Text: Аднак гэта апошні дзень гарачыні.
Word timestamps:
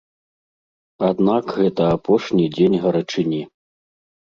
Аднак 1.09 1.43
гэта 1.59 1.83
апошні 1.97 2.49
дзень 2.57 2.81
гарачыні. 2.89 3.41